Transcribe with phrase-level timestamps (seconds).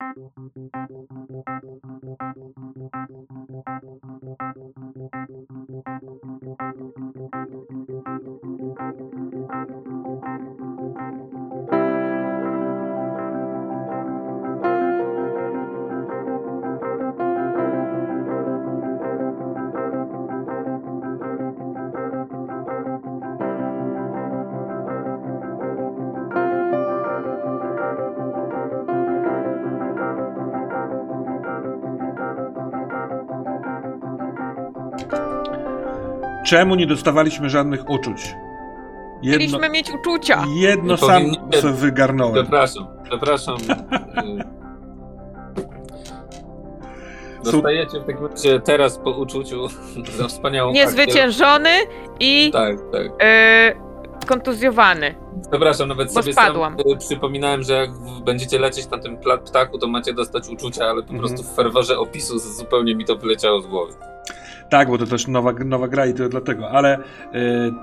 [0.00, 0.16] Thank
[5.50, 5.65] you.
[36.46, 38.34] Czemu nie dostawaliśmy żadnych uczuć?
[39.22, 40.44] Jedno, Mieliśmy mieć uczucia.
[40.56, 41.22] Jedno sam
[41.54, 42.34] sobie wygarnąłem.
[42.34, 43.56] Przepraszam, przepraszam.
[47.52, 49.68] Dostajecie w takim razie teraz po uczuciu
[50.18, 51.96] za wspaniałą Niezwyciężony akcję.
[52.20, 53.06] i tak, tak.
[53.06, 55.14] Y, kontuzjowany.
[55.50, 56.76] Przepraszam, nawet sobie spadłam.
[56.78, 57.90] sam przypominałem, że jak
[58.24, 61.26] będziecie lecieć na tym ptaku, to macie dostać uczucia, ale po mm -hmm.
[61.26, 63.92] prostu w ferworze opisu zupełnie mi to wyleciało z głowy.
[64.68, 67.02] Tak, bo to też nowa, nowa gra i to dlatego, ale y,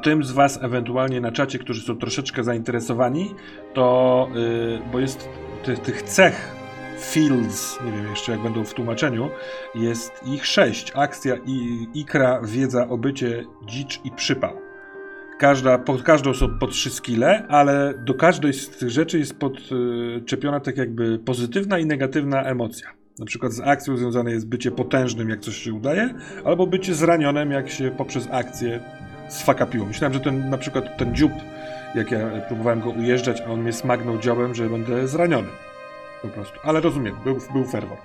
[0.03, 3.35] tym z Was ewentualnie na czacie, którzy są troszeczkę zainteresowani,
[3.73, 5.29] to y, bo jest
[5.63, 6.55] ty, tych cech
[6.99, 9.29] fields, nie wiem jeszcze jak będą w tłumaczeniu,
[9.75, 10.91] jest ich sześć.
[10.95, 14.61] Akcja, i, ikra, wiedza, obycie, dzicz i przypał.
[15.39, 20.59] Każda, pod każdą są po trzy skille, ale do każdej z tych rzeczy jest podczepiona
[20.59, 23.02] tak jakby pozytywna i negatywna emocja.
[23.19, 26.13] Na przykład z akcją związane jest bycie potężnym, jak coś się udaje,
[26.45, 28.79] albo bycie zranionym, jak się poprzez akcję
[29.29, 29.85] sfakapiło.
[29.85, 31.31] Myślałem, że ten na przykład ten dziób,
[31.95, 35.47] jak ja próbowałem go ujeżdżać, a on mnie smagnął dziobem, że będę zraniony.
[36.21, 36.59] Po prostu.
[36.63, 37.97] Ale rozumiem, był, był ferwor.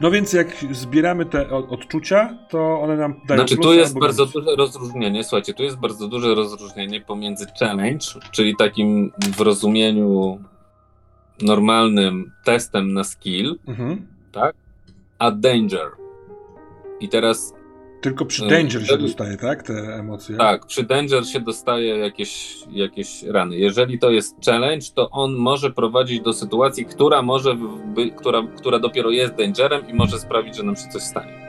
[0.00, 4.56] No więc jak zbieramy te odczucia, to one nam dają Znaczy tu jest bardzo duże
[4.56, 10.38] rozróżnienie, słuchajcie, tu jest bardzo duże rozróżnienie pomiędzy challenge, czyli takim w rozumieniu
[11.42, 14.54] normalnym testem na skill, mhm tak?
[15.18, 15.90] A danger.
[17.00, 17.54] I teraz.
[18.00, 19.62] Tylko przy danger się dostaje, tak?
[19.62, 20.36] Te emocje.
[20.36, 23.56] Tak, przy danger się dostaje jakieś, jakieś rany.
[23.56, 27.54] Jeżeli to jest challenge, to on może prowadzić do sytuacji, która może,
[27.94, 31.42] by, która, która dopiero jest dangerem i może sprawić, że nam się coś stanie.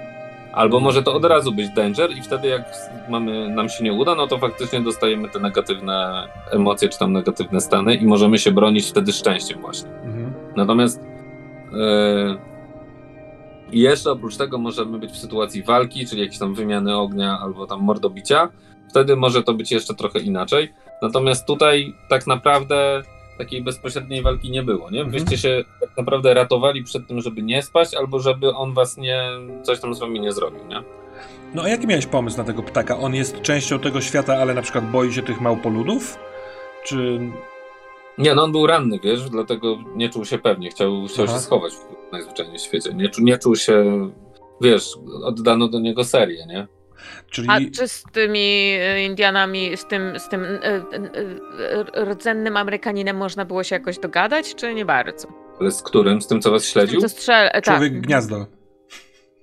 [0.53, 2.61] Albo może to od razu być danger i wtedy jak
[3.09, 7.61] mamy, nam się nie uda, no to faktycznie dostajemy te negatywne emocje czy tam negatywne
[7.61, 9.89] stany i możemy się bronić wtedy szczęściem właśnie.
[9.89, 10.33] Mhm.
[10.55, 11.01] Natomiast
[11.71, 12.37] yy,
[13.73, 17.67] i jeszcze oprócz tego możemy być w sytuacji walki, czyli jakiejś tam wymiany ognia albo
[17.67, 18.49] tam mordobicia.
[18.89, 20.73] Wtedy może to być jeszcze trochę inaczej.
[21.01, 23.01] Natomiast tutaj tak naprawdę
[23.37, 25.01] takiej bezpośredniej walki nie było, nie?
[25.01, 25.11] Mhm.
[25.11, 29.23] Wyście się tak naprawdę ratowali przed tym, żeby nie spać, albo żeby on was nie,
[29.63, 30.83] coś tam z wami nie zrobił, nie?
[31.53, 32.99] No a jaki miałeś pomysł na tego ptaka?
[32.99, 36.19] On jest częścią tego świata, ale na przykład boi się tych małpoludów?
[36.85, 37.19] Czy
[38.17, 41.73] nie, no on był ranny, wiesz, dlatego nie czuł się pewnie, chciał, chciał się schować
[42.13, 42.93] najzwyczajniej w świecie.
[42.93, 44.09] Nie, nie czuł się,
[44.61, 44.89] wiesz,
[45.23, 46.67] oddano do niego serię, nie?
[47.29, 47.47] Czyli...
[47.51, 50.59] A czy z tymi e, Indianami, z tym, z tym e,
[51.95, 55.27] e, rdzennym Amerykaninem można było się jakoś dogadać, czy nie bardzo?
[55.59, 56.21] Ale z którym?
[56.21, 56.99] Z tym, co was śledził?
[56.99, 57.61] Z tym, co strzel...
[57.61, 58.01] Człowiek tak.
[58.01, 58.45] gniazdo.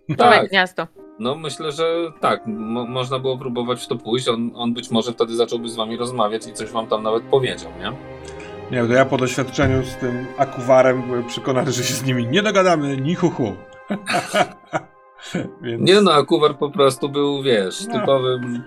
[0.08, 0.18] Tak.
[0.18, 0.86] Człowiek gniazdo.
[1.18, 5.12] No myślę, że tak, mo można było próbować w to pójść, on, on być może
[5.12, 7.92] wtedy zacząłby z wami rozmawiać i coś wam tam nawet powiedział, nie?
[8.70, 12.42] Nie, to ja po doświadczeniu z tym akuwarem byłem przekonany, że się z nimi nie
[12.42, 13.56] dogadamy, ni hu, hu.
[15.62, 15.82] Więc...
[15.82, 18.00] Nie no, akuwar po prostu był, wiesz, no.
[18.00, 18.64] typowym...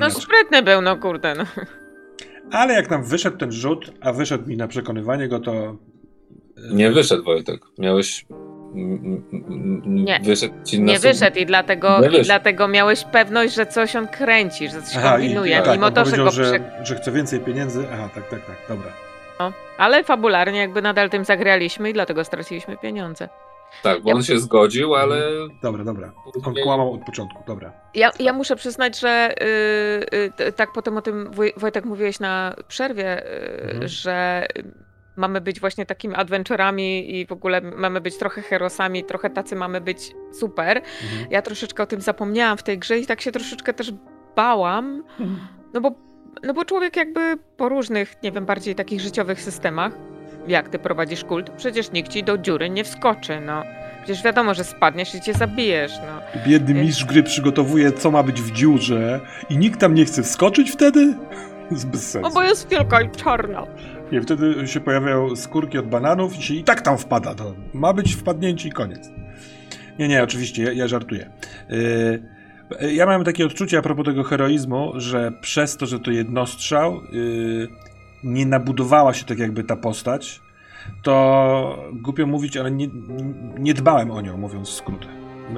[0.00, 1.34] No sprytny był, no kurde.
[1.34, 1.44] No.
[2.52, 5.52] Ale jak nam wyszedł ten rzut, a wyszedł mi na przekonywanie go, to...
[5.52, 7.60] E, nie wyszedł, Wojtek.
[7.78, 8.26] Miałeś...
[9.84, 14.68] Nie, wyszedł nie wyszedł i dlatego, nie i dlatego miałeś pewność, że coś on kręci,
[14.68, 16.30] że coś Aha, kombinuje, i, tak, mimo to, że go...
[16.30, 17.84] Że, że chce więcej pieniędzy.
[17.92, 19.05] Aha, tak, tak, tak, dobra.
[19.38, 23.28] No, ale fabularnie jakby nadal tym zagraliśmy i dlatego straciliśmy pieniądze.
[23.82, 24.14] Tak, bo ja...
[24.14, 25.22] on się zgodził, ale.
[25.62, 26.12] Dobra, dobra.
[26.46, 27.72] On kłamał od początku, dobra.
[27.94, 29.34] Ja, ja muszę przyznać, że
[30.10, 33.88] yy, yy, tak potem o tym Wojtek mówiłeś na przerwie, yy, mhm.
[33.88, 34.46] że
[35.16, 39.80] mamy być właśnie takimi adventurami i w ogóle mamy być trochę herosami, trochę tacy mamy
[39.80, 40.76] być super.
[40.76, 41.26] Mhm.
[41.30, 43.92] Ja troszeczkę o tym zapomniałam w tej grze i tak się troszeczkę też
[44.36, 45.38] bałam, mhm.
[45.74, 46.05] no bo
[46.42, 49.92] no bo człowiek jakby po różnych, nie wiem, bardziej takich życiowych systemach,
[50.48, 53.62] jak ty prowadzisz kult, przecież nikt ci do dziury nie wskoczy, no.
[54.04, 56.40] Przecież wiadomo, że spadniesz i cię zabijesz, no.
[56.46, 56.86] Biedny Więc...
[56.86, 61.14] mistrz gry przygotowuje, co ma być w dziurze i nikt tam nie chce wskoczyć wtedy?
[61.92, 62.28] bez sensu.
[62.28, 63.66] No bo jest wielka i czarna.
[64.12, 67.34] Nie, wtedy się pojawiają skórki od bananów i się i tak tam wpada.
[67.34, 69.10] To ma być wpadnięcie i koniec.
[69.98, 71.30] Nie, nie, oczywiście, ja, ja żartuję.
[71.68, 72.22] Yy,
[72.92, 77.68] ja mam takie odczucie a propos tego heroizmu, że przez to, że to jednostrzał, yy,
[78.24, 80.40] nie nabudowała się tak jakby ta postać.
[81.02, 82.88] to głupio mówić, ale nie,
[83.58, 85.06] nie dbałem o nią, mówiąc w skróty.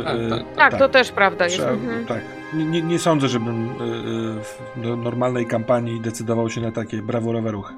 [0.05, 0.43] Tak, E, tak.
[0.56, 1.56] Tak, to też prawda jest.
[1.56, 2.06] Trzeba, Mhm.
[2.06, 2.20] tak.
[2.55, 7.50] Nie, nie, sądzę, żebym y, y, w do normalnej kampanii decydował się na takie brawurowe
[7.50, 7.75] ruchy.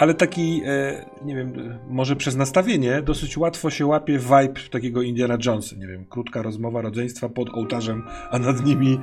[0.00, 5.38] Ale taki, e, nie wiem, może przez nastawienie dosyć łatwo się łapie vibe takiego Indiana
[5.46, 5.76] Jonesa.
[5.76, 8.98] Nie wiem, krótka rozmowa rodzeństwa pod ołtarzem, a nad nimi!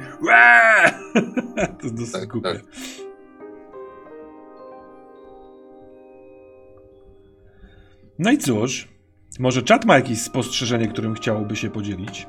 [1.55, 2.53] To jest dosyć Tak, głupie.
[2.53, 2.63] tak.
[8.19, 8.87] No i cóż,
[9.39, 12.27] może czat ma jakieś spostrzeżenie, którym chciałoby się podzielić?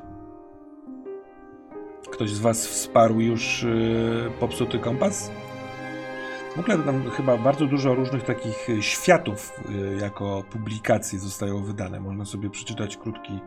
[2.10, 5.30] Ktoś z was wsparł już yy, popsuty kompas?
[6.58, 12.00] W ogóle tam chyba bardzo dużo różnych takich y, światów y, jako publikacje zostają wydane.
[12.00, 13.40] Można sobie przeczytać krótki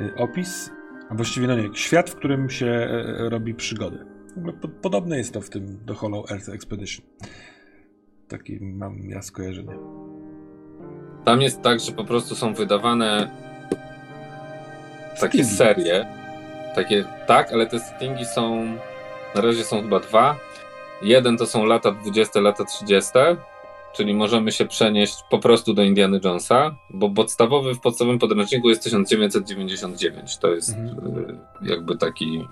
[0.00, 0.70] y, opis,
[1.10, 4.06] a właściwie no nie, świat, w którym się e, robi przygody.
[4.34, 7.06] W ogóle po, podobne jest to w tym do Hollow Earth Expedition.
[8.28, 9.78] Takie mam ja skojarzenie.
[11.24, 13.30] Tam jest tak, że po prostu są wydawane
[15.20, 15.44] takie Settingi.
[15.44, 16.06] serie.
[16.74, 18.64] Takie, tak, ale te settingi są.
[19.34, 20.36] Na razie są chyba dwa.
[21.02, 23.10] Jeden to są lata 20, lata 30,
[23.96, 28.82] czyli możemy się przenieść po prostu do Indiana Jonesa, bo podstawowy w podstawowym podręczniku jest
[28.82, 30.38] 1999.
[30.38, 31.18] To jest Mhm.
[31.18, 32.48] y, jakby taki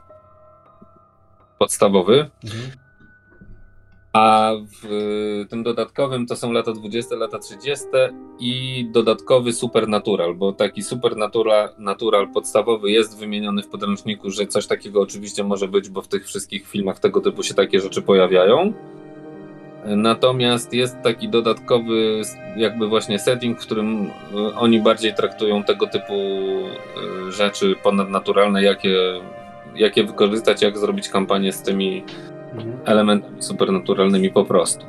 [1.58, 2.30] podstawowy.
[2.44, 2.70] Mhm.
[4.12, 7.86] A w y, tym dodatkowym to są lata 20, lata 30
[8.38, 15.00] i dodatkowy Supernatural, bo taki Supernatural natural podstawowy jest wymieniony w podręczniku, że coś takiego
[15.00, 18.72] oczywiście może być, bo w tych wszystkich filmach tego typu się takie rzeczy pojawiają.
[19.84, 22.22] Natomiast jest taki dodatkowy
[22.56, 24.10] jakby właśnie setting, w którym y,
[24.54, 29.20] oni bardziej traktują tego typu y, rzeczy ponadnaturalne, jakie,
[29.74, 32.04] jakie wykorzystać, jak zrobić kampanię z tymi
[32.54, 32.78] Mhm.
[32.84, 34.86] elementami supernaturalnymi po prostu.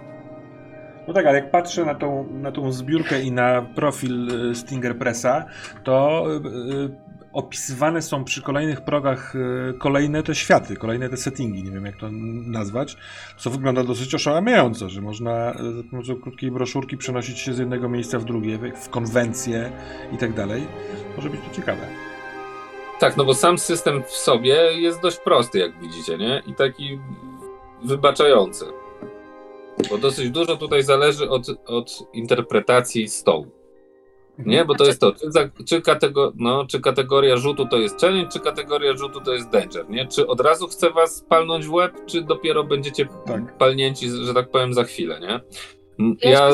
[1.08, 4.98] No tak, ale jak patrzę na tą, na tą zbiórkę i na profil y, Stinger
[4.98, 5.46] Pressa,
[5.84, 9.34] to y, y, opisywane są przy kolejnych progach
[9.80, 12.10] kolejne te światy, kolejne te settingi, nie wiem jak to
[12.48, 12.98] nazwać,
[13.38, 18.20] co wygląda dosyć oszałamiająco, że można za pomocą krótkiej broszurki przenosić się z jednego miejsca
[18.20, 19.72] w drugie, w- w konwencje
[20.12, 20.68] i tak dalej.
[21.16, 21.82] Może być to ciekawe.
[23.00, 26.42] Tak, no bo sam system w sobie jest dość prosty, jak widzicie, nie?
[26.48, 27.00] I taki
[27.86, 28.66] wybaczający.
[29.90, 33.48] Bo dosyć dużo tutaj zależy od, od interpretacji stołu.
[34.38, 38.02] Nie, bo to jest to, czy, za, czy, katego, no, czy kategoria rzutu to jest
[38.02, 40.08] challenge, czy kategoria rzutu to jest danger, nie?
[40.08, 43.58] Czy od razu chce was palnąć w łeb, czy dopiero będziecie Tak.
[43.58, 45.40] palnięci, że tak powiem, za chwilę, nie?
[46.32, 46.50] Ja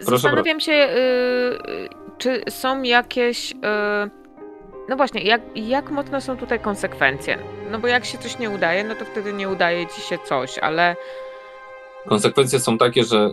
[0.00, 3.52] Zastanawiam się, y, y, czy są jakieś.
[3.52, 3.56] y,
[4.88, 7.38] no właśnie, jak, jak mocno są tutaj konsekwencje?
[7.70, 10.58] No bo jak się coś nie udaje, no to wtedy nie udaje ci się coś,
[10.58, 10.96] ale
[12.08, 13.30] konsekwencje są takie, że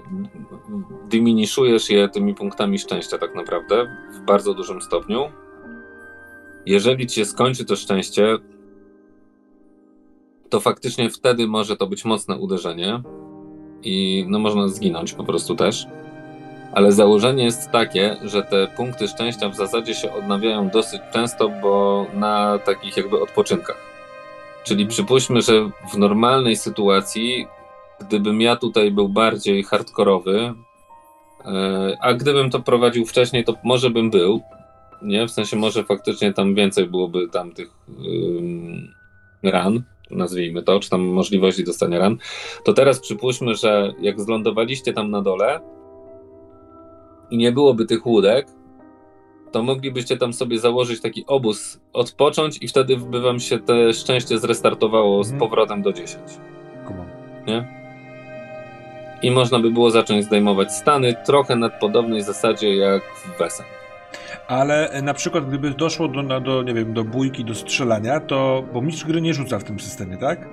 [1.09, 5.31] diminuszujesz je tymi punktami szczęścia tak naprawdę w bardzo dużym stopniu.
[6.65, 8.37] Jeżeli ci się skończy to szczęście,
[10.49, 13.01] to faktycznie wtedy może to być mocne uderzenie
[13.83, 15.87] i no można zginąć po prostu też.
[16.73, 22.05] Ale założenie jest takie, że te punkty szczęścia w zasadzie się odnawiają dosyć często, bo
[22.13, 23.77] na takich jakby odpoczynkach.
[24.63, 27.47] Czyli przypuśćmy, że w normalnej sytuacji
[27.99, 30.53] gdybym ja tutaj był bardziej hardkorowy,
[31.45, 34.41] e, a gdybym to prowadził wcześniej, to może bym był,
[35.01, 35.27] nie?
[35.27, 38.93] W sensie może faktycznie tam więcej byłoby tam tych ym,
[39.43, 42.17] ran, nazwijmy to, czy tam możliwości dostania ran.
[42.63, 45.59] To teraz przypuśćmy, że jak zlądowaliście tam na dole
[47.29, 48.47] i nie byłoby tych łódek,
[49.51, 54.37] to moglibyście tam sobie założyć taki obóz, odpocząć i wtedy by wam się te szczęście
[54.39, 55.39] zrestartowało z Mhm.
[55.49, 56.21] powrotem do 10
[56.87, 57.05] Kumam.
[59.23, 63.65] i można by było zacząć zdejmować stany trochę na podobnej zasadzie jak w Wesen.
[64.47, 68.63] Ale e, na przykład gdyby doszło do, do, nie wiem, do bójki, do strzelania, to,
[68.73, 70.49] bo mistrz gry nie rzuca w tym systemie, tak?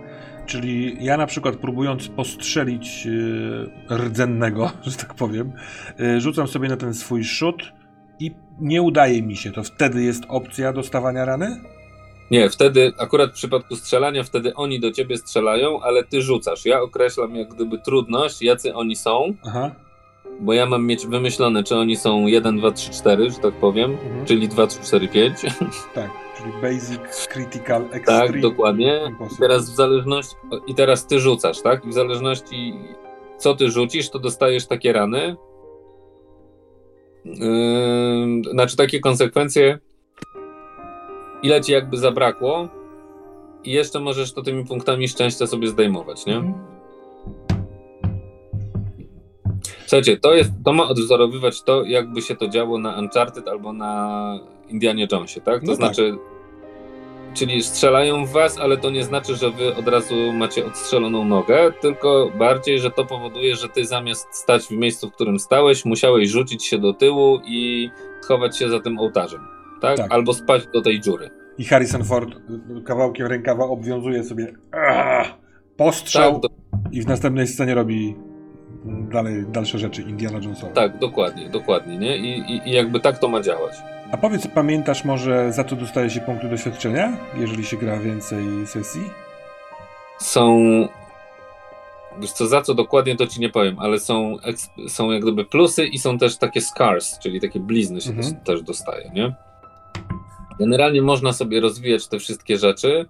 [0.51, 5.53] Czyli ja na przykład próbując postrzelić yy, rdzennego, że tak powiem,
[5.99, 7.73] yy, rzucam sobie na ten swój szut
[8.21, 8.31] i
[8.61, 11.61] nie udaje mi się, to wtedy jest opcja dostawania rany?
[12.31, 16.67] Nie, wtedy akurat w przypadku strzelania, wtedy oni do ciebie strzelają, ale ty rzucasz.
[16.67, 19.71] Ja określam jak gdyby trudność, jacy oni są, Aha.
[20.41, 23.91] bo ja mam mieć wymyślone, czy oni są 1, 2, 3, 4, że tak powiem,
[23.91, 24.27] Mhm.
[24.27, 25.37] czyli 2, 3, 4, 5.
[25.95, 28.27] Tak, czyli basic, critical, extreme.
[28.27, 29.01] tak, dokładnie.
[29.33, 31.85] I teraz w zależności, i teraz ty rzucasz, tak?
[31.85, 32.75] I w zależności
[33.39, 35.37] co ty rzucisz, to dostajesz takie rany.
[37.25, 39.79] Yy, znaczy takie konsekwencje,
[41.43, 42.69] ile ci jakby zabrakło
[43.65, 46.37] i jeszcze możesz to tymi punktami szczęścia sobie zdejmować, nie?
[46.37, 46.80] Mhm.
[49.91, 54.39] Słuchajcie, to, jest, to ma odwzorowywać to, jakby się to działo na Uncharted albo na
[54.69, 55.61] Indianie Jonesie, tak?
[55.61, 55.77] To No tak.
[55.77, 56.17] znaczy,
[57.35, 61.73] czyli strzelają w was, ale to nie znaczy, że wy od razu macie odstrzeloną nogę,
[61.81, 66.29] tylko bardziej, że to powoduje, że ty zamiast stać w miejscu, w którym stałeś, musiałeś
[66.29, 69.41] rzucić się do tyłu i schować się za tym ołtarzem,
[69.81, 69.97] tak?
[69.97, 70.13] Tak.
[70.13, 71.31] Albo spać do tej dziury.
[71.59, 72.31] I Harrison Ford
[72.85, 75.25] kawałkiem rękawa obwiązuje sobie aaa,
[75.77, 76.49] postrzał Tak, do,
[76.93, 78.30] i w następnej scenie robi
[78.85, 80.73] dalej, dalsze rzeczy Indiana Jonesowe.
[80.73, 82.17] tak, dokładnie, dokładnie, nie?
[82.17, 83.73] I, i, I jakby tak to ma działać.
[84.13, 89.01] A powiedz, pamiętasz może za co dostaje się punkty doświadczenia, jeżeli się gra więcej sesji?
[90.19, 90.59] są.
[92.21, 94.37] Wiesz co, za co dokładnie to ci nie powiem, ale są,
[94.89, 98.29] są jak gdyby plusy i są też takie scars, czyli takie blizny się Mhm.
[98.35, 99.35] dos- też dostaje, nie?
[100.59, 103.07] Generalnie można sobie rozwijać te wszystkie rzeczy,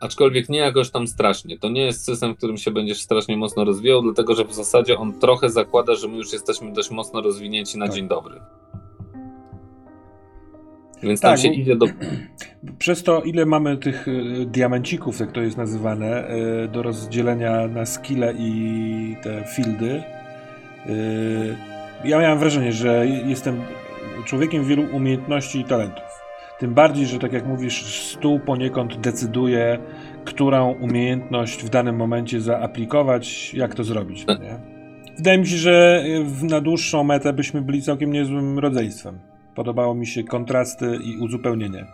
[0.00, 1.58] aczkolwiek nie jakoś tam strasznie.
[1.58, 4.98] To nie jest system, w którym się będziesz strasznie mocno rozwijał, dlatego że w zasadzie
[4.98, 7.94] on trochę zakłada, że my już jesteśmy dość mocno rozwinięci na Tak.
[7.94, 8.40] dzień dobry.
[11.02, 11.86] Więc Tak, tam się idzie do.
[12.78, 16.30] Przez to, ile mamy tych y, diamencików, jak to jest nazywane,
[16.64, 20.02] y, do rozdzielenia na skille i te fieldy,
[20.86, 21.56] y,
[22.04, 23.62] ja miałem wrażenie, że jestem
[24.24, 26.05] człowiekiem wielu umiejętności i talentów.
[26.58, 29.78] Tym bardziej, że tak jak mówisz, stół poniekąd decyduje,
[30.24, 34.26] którą umiejętność w danym momencie zaaplikować, jak to zrobić.
[34.26, 34.58] No nie?
[35.16, 36.04] Wydaje mi się, że
[36.42, 39.18] na dłuższą metę byśmy byli całkiem niezłym rodzeństwem.
[39.54, 41.86] Podobało mi się kontrasty i uzupełnienie.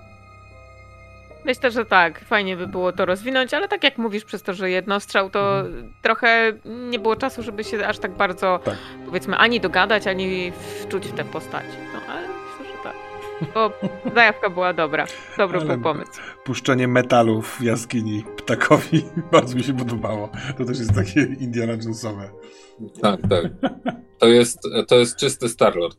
[1.45, 4.71] Myślę, że tak, fajnie by było to rozwinąć, ale tak jak mówisz, przez to, że
[4.71, 5.93] jednostrzał, to Mhm.
[6.03, 6.53] trochę
[6.91, 8.77] nie było czasu, żeby się aż tak bardzo, Tak.
[9.07, 11.77] powiedzmy, ani dogadać, ani wczuć w te postaci.
[11.95, 12.22] No ale.
[13.55, 13.73] Bo
[14.15, 15.07] zajawka była dobra.
[15.39, 16.13] Dobry Ale- był pomysł.
[16.45, 20.29] puszczenie metalu w jaskini ptakowi bardzo mi się podobało.
[20.59, 22.31] To też jest takie Indiana Jonesowe.
[23.03, 23.71] Tak, tak.
[24.19, 24.59] To jest,
[24.89, 25.99] to jest czysty Starlord.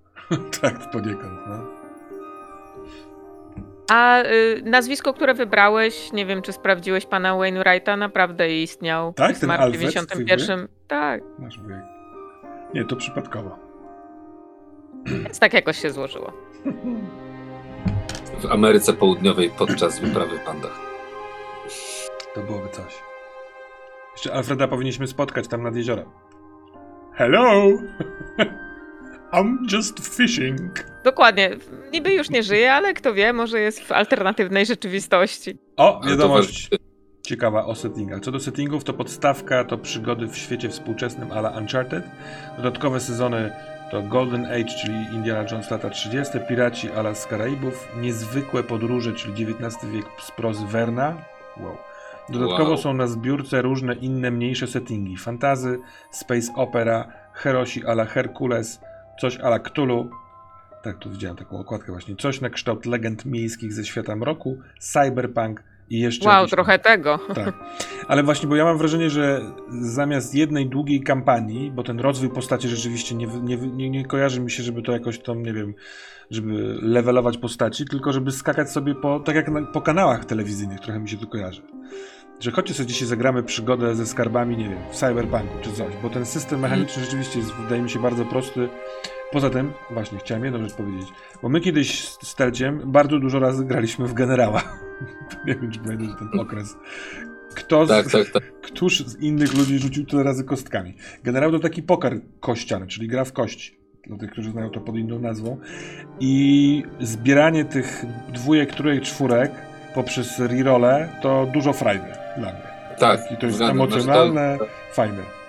[0.62, 1.40] tak, poniekąd.
[1.48, 1.66] No.
[3.90, 9.12] A y, nazwisko, które wybrałeś, nie wiem, czy sprawdziłeś pana Wainwrighta, naprawdę istniał.
[9.12, 9.38] Tak?
[9.38, 10.68] Ten w Alfred z 91.
[10.88, 11.82] Tak, Masz wujek.
[12.74, 13.58] Nie, to przypadkowo.
[15.06, 16.32] więc tak jakoś się złożyło.
[18.42, 20.80] W Ameryce Południowej podczas wyprawy w bandach.
[22.34, 23.02] To byłoby coś.
[24.12, 26.10] Jeszcze Alfreda powinniśmy spotkać tam nad jeziorem.
[27.14, 27.70] Hello!
[29.34, 30.84] I'm just fishing.
[31.04, 31.50] Dokładnie.
[31.92, 35.58] Niby już nie żyje, ale kto wie, może jest w alternatywnej rzeczywistości.
[35.76, 36.70] O, wiadomość
[37.26, 38.20] ciekawa o settingach.
[38.20, 42.04] Co do settingów, to podstawka to przygody w świecie współczesnym ala Uncharted.
[42.56, 43.52] Dodatkowe sezony
[43.94, 49.32] to Golden Age, czyli Indiana Jones lata 30, Piraci ala z Karaibów, Niezwykłe podróże, czyli
[49.44, 51.16] XIX wiek z prozy Verna.
[51.60, 51.76] Wow.
[52.28, 52.78] Dodatkowo Wow.
[52.78, 55.16] są na zbiórce różne inne mniejsze settingi.
[55.16, 55.78] Fantazy,
[56.10, 58.80] Space Opera, Herosi ala Herkules,
[59.20, 60.10] coś ala Cthulhu.
[60.82, 62.16] Tak, tu widziałem taką okładkę właśnie.
[62.16, 66.78] Coś na kształt legend miejskich ze świata mroku, Cyberpunk i jeszcze Wow, jakiś tam- trochę
[66.78, 67.18] tego.
[67.34, 67.54] tak.
[68.08, 69.40] Ale właśnie, bo ja mam wrażenie, że
[69.80, 74.50] zamiast jednej długiej kampanii, bo ten rozwój postaci rzeczywiście nie, nie, nie, nie kojarzy mi
[74.50, 75.74] się, żeby to jakoś tam, nie wiem,
[76.30, 80.98] żeby levelować postaci, tylko żeby skakać sobie po, tak jak na, po kanałach telewizyjnych, trochę
[81.00, 81.62] mi się to kojarzy.
[82.40, 86.10] Że chodźcie sobie dzisiaj zagramy przygodę ze skarbami, nie wiem, w Cyberpunku czy coś, bo
[86.10, 88.68] ten system mechaniczny rzeczywiście jest, wydaje mi się, bardzo prosty.
[89.34, 91.08] Poza tym, właśnie, chciałem jedną rzecz powiedzieć,
[91.42, 94.62] bo my kiedyś z z Telciem bardzo dużo razy graliśmy w generała.
[95.46, 96.76] nie wiem, czy pamiętasz ten okres.
[97.54, 98.60] Kto z, Tak, tak, tak.
[98.60, 100.94] Któż z innych ludzi rzucił tyle razy kostkami?
[101.24, 103.78] Generał to taki poker kościany, czyli gra w kości.
[104.06, 105.58] Dla tych, którzy znają to pod inną nazwą.
[106.20, 109.52] I zbieranie tych dwójek, trójek, czwórek
[109.94, 112.62] poprzez rerolle to dużo frajdy dla mnie.
[112.98, 115.43] Tak, I to jest emocjonalne, Znaczy fajne.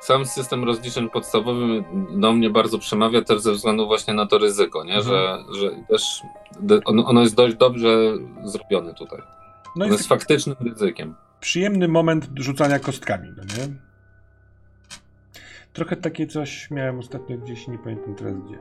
[0.00, 4.84] Sam system rozliczeń podstawowy do mnie bardzo przemawia też ze względu właśnie na to ryzyko,
[4.84, 4.94] nie?
[4.94, 5.16] Mhm.
[5.16, 6.22] Że, że też
[6.84, 7.88] ono, jest dość dobrze
[8.44, 9.18] zrobione tutaj.
[9.76, 11.14] No Ono jest faktycznym ryzykiem.
[11.40, 13.74] przyjemny moment rzucania kostkami, no nie?
[15.72, 18.58] Trochę takie coś miałem ostatnio gdzieś, nie pamiętam teraz gdzie.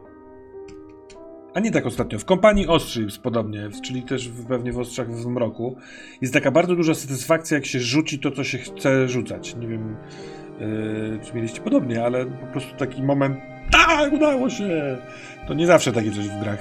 [1.54, 5.12] A nie tak ostatnio, w kompanii Ostrzy jest podobnie, czyli też w, pewnie w Ostrzach
[5.12, 5.78] w Mroku.
[6.22, 9.56] Jest taka bardzo duża satysfakcja, jak się rzuci to, co się chce rzucać.
[9.56, 9.98] Nie wiem,
[10.60, 13.40] yy, czy mieliście podobnie, ale po prostu taki moment,
[13.72, 14.98] tak, udało się!
[15.48, 16.60] To nie zawsze takie coś w grach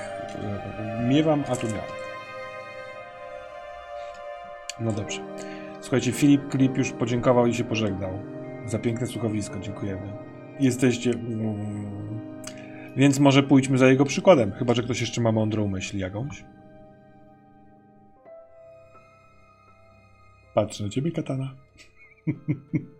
[1.01, 2.07] yy, miewam, a tu miałem.
[4.81, 5.21] No dobrze.
[5.81, 8.11] Słuchajcie, Filip Klip już podziękował i się pożegnał.
[8.67, 10.13] Za piękne słuchowisko, dziękujemy.
[10.61, 11.11] Jesteście.
[11.11, 12.21] Mm,
[12.97, 16.45] więc może pójdźmy za jego przykładem, chyba że ktoś jeszcze ma mądrą myśl jakąś.
[20.55, 21.55] Patrzę na ciebie, katana.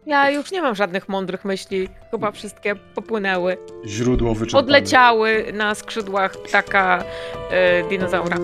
[0.07, 1.89] Ja już nie mam żadnych mądrych myśli.
[2.11, 3.57] Chyba wszystkie popłynęły.
[3.87, 4.65] Źródło wyczerpane.
[4.65, 7.05] Odleciały na skrzydłach ptaka
[7.51, 8.37] e, dinozaura.